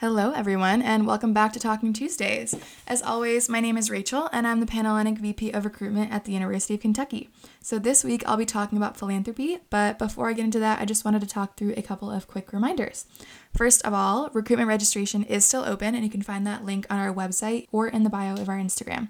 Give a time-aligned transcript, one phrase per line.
[0.00, 2.54] Hello, everyone, and welcome back to Talking Tuesdays.
[2.86, 6.32] As always, my name is Rachel, and I'm the Panhellenic VP of Recruitment at the
[6.32, 7.28] University of Kentucky.
[7.60, 10.86] So, this week I'll be talking about philanthropy, but before I get into that, I
[10.86, 13.04] just wanted to talk through a couple of quick reminders.
[13.54, 16.98] First of all, recruitment registration is still open, and you can find that link on
[16.98, 19.08] our website or in the bio of our Instagram.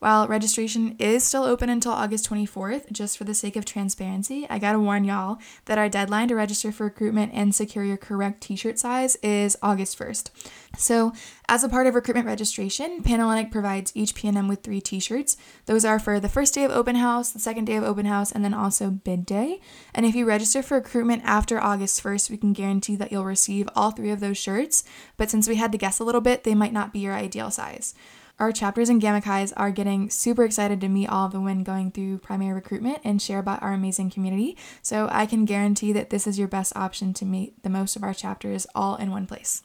[0.00, 4.58] While registration is still open until August 24th, just for the sake of transparency, I
[4.58, 8.56] gotta warn y'all that our deadline to register for recruitment and secure your correct t
[8.56, 10.31] shirt size is August 1st.
[10.78, 11.12] So,
[11.48, 15.36] as a part of recruitment registration, Panhellenic provides each PNM with three t shirts.
[15.66, 18.32] Those are for the first day of open house, the second day of open house,
[18.32, 19.60] and then also bid day.
[19.94, 23.68] And if you register for recruitment after August 1st, we can guarantee that you'll receive
[23.76, 24.82] all three of those shirts.
[25.16, 27.50] But since we had to guess a little bit, they might not be your ideal
[27.50, 27.94] size.
[28.38, 31.62] Our chapters and Gamma Chi's are getting super excited to meet all of the women
[31.62, 34.56] going through primary recruitment and share about our amazing community.
[34.80, 38.02] So I can guarantee that this is your best option to meet the most of
[38.02, 39.62] our chapters all in one place.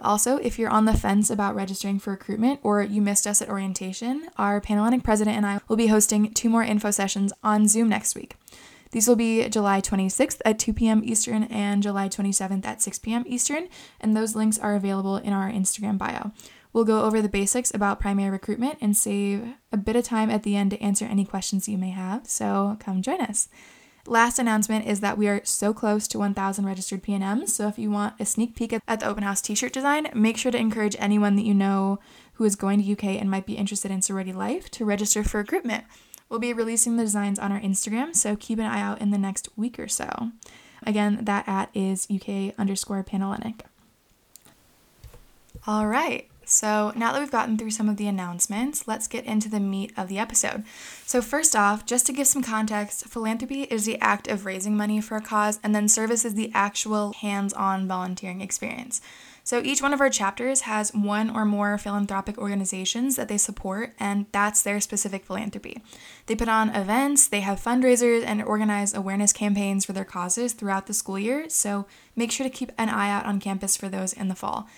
[0.00, 3.48] Also, if you're on the fence about registering for recruitment or you missed us at
[3.48, 7.88] orientation, our Panhellenic president and I will be hosting two more info sessions on Zoom
[7.88, 8.36] next week.
[8.92, 11.02] These will be July 26th at 2 p.m.
[11.04, 13.24] Eastern and July 27th at 6 p.m.
[13.26, 13.68] Eastern,
[14.00, 16.32] and those links are available in our Instagram bio.
[16.72, 20.42] We'll go over the basics about primary recruitment and save a bit of time at
[20.42, 23.48] the end to answer any questions you may have, so come join us.
[24.08, 27.48] Last announcement is that we are so close to 1,000 registered PNMs.
[27.48, 30.36] So if you want a sneak peek at the open house t shirt design, make
[30.36, 31.98] sure to encourage anyone that you know
[32.34, 35.38] who is going to UK and might be interested in sorority life to register for
[35.38, 35.84] recruitment.
[36.28, 39.18] We'll be releasing the designs on our Instagram, so keep an eye out in the
[39.18, 40.30] next week or so.
[40.84, 43.62] Again, that at is UK underscore Panhellenic.
[45.66, 46.28] All right.
[46.48, 49.92] So, now that we've gotten through some of the announcements, let's get into the meat
[49.96, 50.62] of the episode.
[51.04, 55.00] So, first off, just to give some context, philanthropy is the act of raising money
[55.00, 59.00] for a cause, and then service is the actual hands on volunteering experience.
[59.42, 63.94] So, each one of our chapters has one or more philanthropic organizations that they support,
[63.98, 65.82] and that's their specific philanthropy.
[66.26, 70.86] They put on events, they have fundraisers, and organize awareness campaigns for their causes throughout
[70.86, 74.12] the school year, so make sure to keep an eye out on campus for those
[74.12, 74.68] in the fall.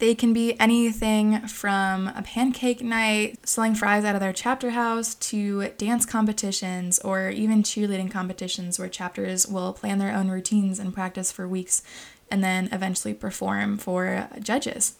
[0.00, 5.14] They can be anything from a pancake night, selling fries out of their chapter house,
[5.16, 10.94] to dance competitions or even cheerleading competitions where chapters will plan their own routines and
[10.94, 11.82] practice for weeks
[12.30, 14.94] and then eventually perform for judges.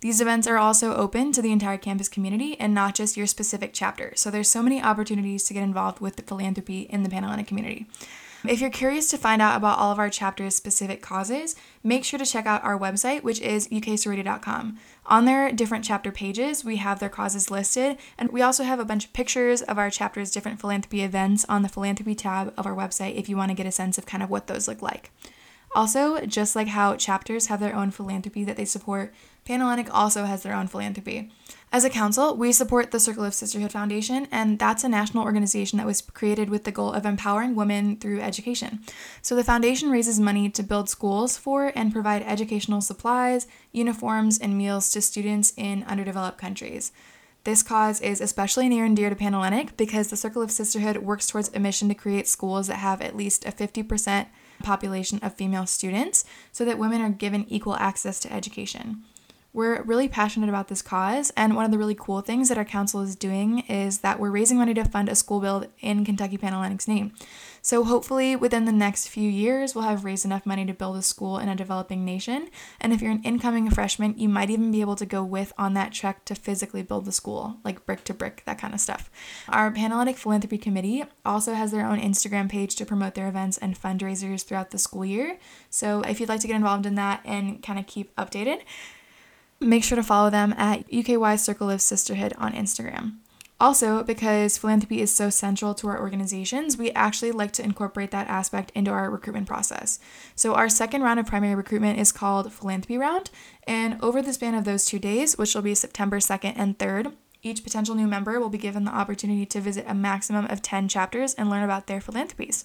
[0.00, 3.72] These events are also open to the entire campus community and not just your specific
[3.74, 4.14] chapter.
[4.16, 7.86] So there's so many opportunities to get involved with the philanthropy in the Panhellenic community.
[8.46, 11.54] If you're curious to find out about all of our chapter's specific causes,
[11.84, 14.78] make sure to check out our website, which is uksorority.com.
[15.06, 18.84] On their different chapter pages, we have their causes listed, and we also have a
[18.84, 22.74] bunch of pictures of our chapter's different philanthropy events on the philanthropy tab of our
[22.74, 25.12] website if you want to get a sense of kind of what those look like.
[25.74, 29.14] Also, just like how chapters have their own philanthropy that they support,
[29.46, 31.30] Panhellenic also has their own philanthropy.
[31.72, 35.78] As a council, we support the Circle of Sisterhood Foundation, and that's a national organization
[35.78, 38.80] that was created with the goal of empowering women through education.
[39.22, 44.58] So the foundation raises money to build schools for and provide educational supplies, uniforms, and
[44.58, 46.92] meals to students in underdeveloped countries.
[47.44, 51.26] This cause is especially near and dear to Panhellenic because the Circle of Sisterhood works
[51.26, 54.26] towards a mission to create schools that have at least a 50%
[54.62, 59.02] population of female students so that women are given equal access to education.
[59.54, 62.64] We're really passionate about this cause, and one of the really cool things that our
[62.64, 66.38] council is doing is that we're raising money to fund a school build in Kentucky
[66.38, 67.12] Panhellenic's name.
[67.60, 71.02] So, hopefully, within the next few years, we'll have raised enough money to build a
[71.02, 72.48] school in a developing nation.
[72.80, 75.74] And if you're an incoming freshman, you might even be able to go with on
[75.74, 79.10] that trek to physically build the school, like brick to brick, that kind of stuff.
[79.50, 83.78] Our Panhellenic Philanthropy Committee also has their own Instagram page to promote their events and
[83.78, 85.38] fundraisers throughout the school year.
[85.68, 88.62] So, if you'd like to get involved in that and kind of keep updated,
[89.62, 93.16] make sure to follow them at UKY Circle of Sisterhood on Instagram.
[93.62, 98.26] Also, because philanthropy is so central to our organizations, we actually like to incorporate that
[98.26, 100.00] aspect into our recruitment process.
[100.34, 103.30] So, our second round of primary recruitment is called Philanthropy Round,
[103.64, 107.12] and over the span of those two days, which will be September 2nd and 3rd,
[107.44, 110.88] each potential new member will be given the opportunity to visit a maximum of 10
[110.88, 112.64] chapters and learn about their philanthropies.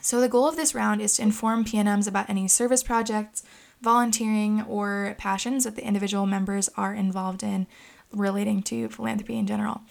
[0.00, 3.42] So, the goal of this round is to inform PNMs about any service projects,
[3.80, 7.66] volunteering, or passions that the individual members are involved in
[8.12, 9.82] relating to philanthropy in general.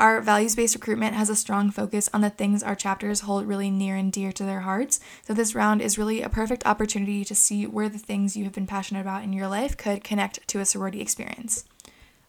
[0.00, 3.70] Our values based recruitment has a strong focus on the things our chapters hold really
[3.70, 4.98] near and dear to their hearts.
[5.22, 8.52] So, this round is really a perfect opportunity to see where the things you have
[8.52, 11.64] been passionate about in your life could connect to a sorority experience.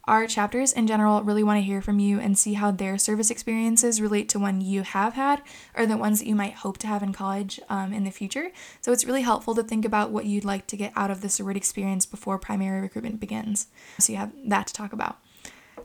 [0.06, 3.32] Our chapters in general really want to hear from you and see how their service
[3.32, 5.42] experiences relate to one you have had
[5.78, 8.52] or the ones that you might hope to have in college um, in the future.
[8.82, 11.30] So it's really helpful to think about what you'd like to get out of the
[11.30, 13.68] sorority experience before primary recruitment begins.
[13.98, 15.20] So you have that to talk about.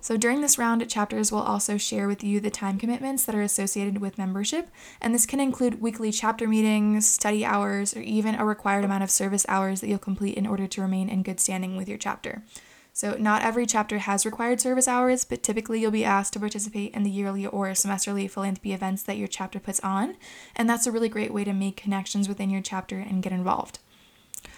[0.00, 3.42] So during this round, chapters will also share with you the time commitments that are
[3.42, 4.68] associated with membership,
[5.00, 9.10] and this can include weekly chapter meetings, study hours, or even a required amount of
[9.10, 12.42] service hours that you'll complete in order to remain in good standing with your chapter.
[12.98, 16.92] So, not every chapter has required service hours, but typically you'll be asked to participate
[16.94, 20.16] in the yearly or semesterly philanthropy events that your chapter puts on,
[20.56, 23.78] and that's a really great way to make connections within your chapter and get involved.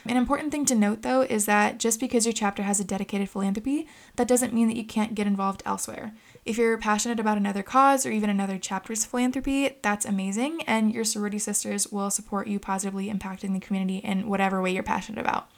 [0.06, 3.28] An important thing to note though is that just because your chapter has a dedicated
[3.28, 6.14] philanthropy, that doesn't mean that you can't get involved elsewhere.
[6.46, 11.04] If you're passionate about another cause or even another chapter's philanthropy, that's amazing, and your
[11.04, 15.50] sorority sisters will support you positively impacting the community in whatever way you're passionate about.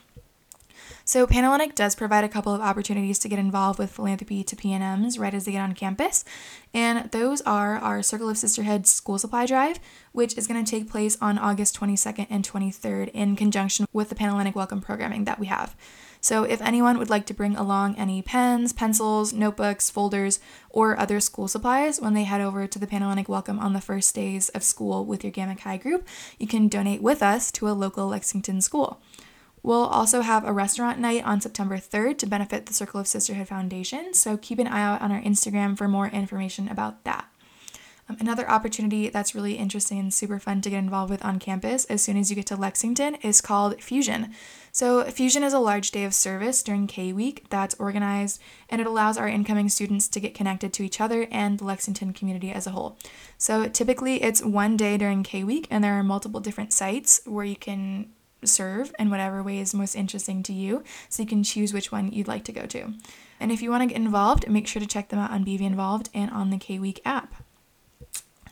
[1.05, 5.19] So Panhellenic does provide a couple of opportunities to get involved with philanthropy to PNMs
[5.19, 6.25] right as they get on campus,
[6.73, 9.79] and those are our Circle of Sisterhood School Supply Drive,
[10.13, 14.15] which is going to take place on August 22nd and 23rd in conjunction with the
[14.15, 15.75] Panhellenic Welcome programming that we have.
[16.25, 20.39] So, if anyone would like to bring along any pens, pencils, notebooks, folders,
[20.71, 24.15] or other school supplies when they head over to the Panhellenic Welcome on the first
[24.15, 26.07] days of school with your Gamma Chi group,
[26.39, 29.01] you can donate with us to a local Lexington school.
[29.63, 33.47] We'll also have a restaurant night on September 3rd to benefit the Circle of Sisterhood
[33.47, 37.29] Foundation, so keep an eye out on our Instagram for more information about that.
[38.09, 41.85] Um, another opportunity that's really interesting and super fun to get involved with on campus
[41.85, 44.33] as soon as you get to Lexington is called Fusion.
[44.73, 48.87] So, Fusion is a large day of service during K Week that's organized and it
[48.89, 52.67] allows our incoming students to get connected to each other and the Lexington community as
[52.67, 52.99] a whole.
[53.39, 57.45] So, typically it's one day during K Week and there are multiple different sites where
[57.45, 58.11] you can
[58.45, 62.13] serve in whatever way is most interesting to you, so you can choose which one
[62.13, 62.95] you'd like to go to.
[63.41, 66.09] And if you want to get involved, make sure to check them out on BBNvolved
[66.15, 67.35] and on the K Week app.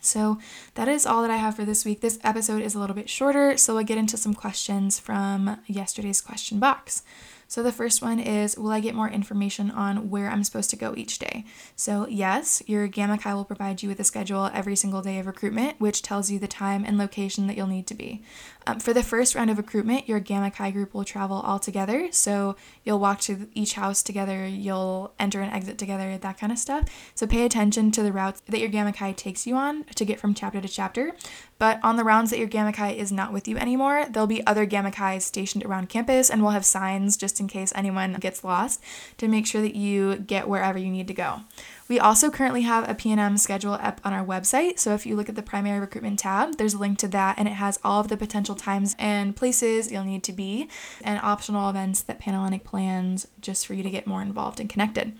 [0.01, 0.39] So
[0.73, 2.01] that is all that I have for this week.
[2.01, 6.21] This episode is a little bit shorter, so we'll get into some questions from yesterday's
[6.21, 7.03] question box.
[7.51, 10.77] So the first one is Will I get more information on where I'm supposed to
[10.77, 11.43] go each day?
[11.75, 15.25] So, yes, your Gamma Chi will provide you with a schedule every single day of
[15.25, 18.23] recruitment, which tells you the time and location that you'll need to be.
[18.65, 22.07] Um, for the first round of recruitment, your Gamma Chi group will travel all together.
[22.13, 22.55] So,
[22.85, 26.87] you'll walk to each house together, you'll enter and exit together, that kind of stuff.
[27.15, 30.21] So, pay attention to the routes that your Gamma Chi takes you on to get
[30.21, 31.11] from chapter to chapter.
[31.59, 34.47] But on the rounds that your Gamma Chi is not with you anymore, there'll be
[34.47, 38.45] other Gamma Chis stationed around campus, and we'll have signs just in case anyone gets
[38.45, 38.81] lost
[39.17, 41.41] to make sure that you get wherever you need to go.
[41.89, 45.27] We also currently have a PNM schedule up on our website, so if you look
[45.27, 48.07] at the primary recruitment tab, there's a link to that, and it has all of
[48.07, 50.69] the potential times and places you'll need to be,
[51.03, 55.17] and optional events that Panhellenic plans just for you to get more involved and connected.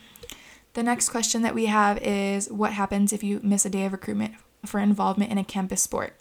[0.73, 3.91] The next question that we have is what happens if you miss a day of
[3.91, 4.35] recruitment
[4.65, 6.15] for involvement in a campus sport?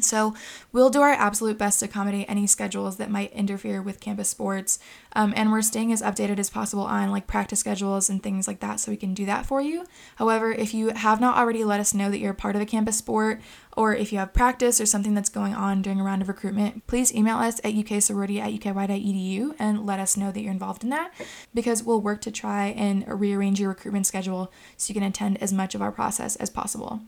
[0.00, 0.34] So,
[0.72, 4.78] we'll do our absolute best to accommodate any schedules that might interfere with campus sports.
[5.12, 8.60] Um, and we're staying as updated as possible on like practice schedules and things like
[8.60, 9.84] that so we can do that for you.
[10.16, 12.66] However, if you have not already let us know that you're a part of a
[12.66, 13.40] campus sport
[13.76, 16.86] or if you have practice or something that's going on during a round of recruitment,
[16.86, 20.90] please email us at uksorority at uky.edu and let us know that you're involved in
[20.90, 21.12] that
[21.54, 25.52] because we'll work to try and rearrange your recruitment schedule so you can attend as
[25.52, 27.00] much of our process as possible.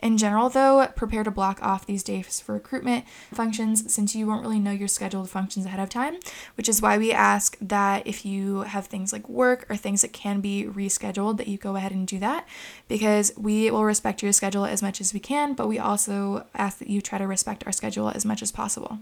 [0.00, 4.42] In general, though, prepare to block off these days for recruitment functions since you won't
[4.42, 6.16] really know your scheduled functions ahead of time,
[6.56, 10.12] which is why we ask that if you have things like work or things that
[10.12, 12.46] can be rescheduled, that you go ahead and do that
[12.88, 16.78] because we will respect your schedule as much as we can, but we also ask
[16.78, 18.98] that you try to respect our schedule as much as possible.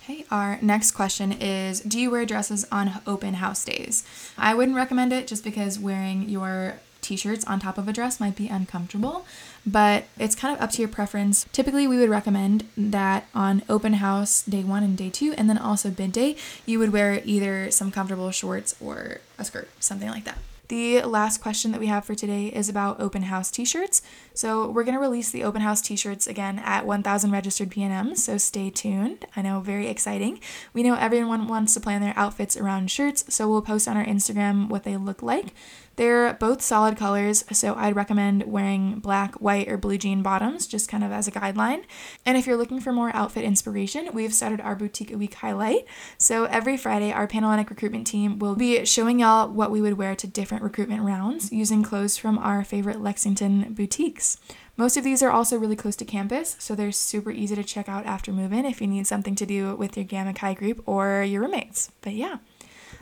[0.00, 4.04] Okay, our next question is Do you wear dresses on open house days?
[4.36, 8.20] I wouldn't recommend it just because wearing your t shirts on top of a dress
[8.20, 9.26] might be uncomfortable,
[9.66, 11.46] but it's kind of up to your preference.
[11.52, 15.58] Typically, we would recommend that on open house day one and day two, and then
[15.58, 20.24] also bid day, you would wear either some comfortable shorts or a skirt, something like
[20.24, 20.38] that.
[20.68, 24.00] The last question that we have for today is about open house t shirts.
[24.32, 28.18] So, we're going to release the open house t shirts again at 1,000 registered PNMs,
[28.18, 29.26] so stay tuned.
[29.36, 30.40] I know, very exciting.
[30.72, 34.04] We know everyone wants to plan their outfits around shirts, so we'll post on our
[34.06, 35.48] Instagram what they look like.
[35.96, 40.88] They're both solid colors, so I'd recommend wearing black, white, or blue jean bottoms just
[40.88, 41.84] kind of as a guideline.
[42.24, 45.84] And if you're looking for more outfit inspiration, we've started our Boutique a Week highlight.
[46.18, 50.14] So every Friday, our Panhellenic recruitment team will be showing y'all what we would wear
[50.16, 54.38] to different recruitment rounds using clothes from our favorite Lexington boutiques.
[54.76, 57.88] Most of these are also really close to campus, so they're super easy to check
[57.88, 60.82] out after move in if you need something to do with your Gamma Chi group
[60.86, 61.92] or your roommates.
[62.00, 62.38] But yeah.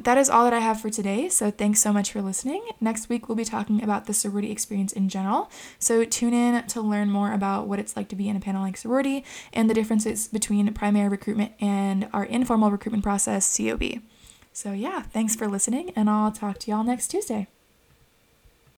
[0.04, 1.28] That is all that I have for today.
[1.28, 2.66] So thanks so much for listening.
[2.80, 5.50] Next week, we'll be talking about the sorority experience in general.
[5.78, 8.76] So tune in to learn more about what it's like to be in a Panhellenic
[8.76, 14.00] sorority and the differences between primary recruitment and our informal recruitment process, COB.
[14.52, 17.46] So, yeah, thanks for listening, and I'll talk to y'all next Tuesday.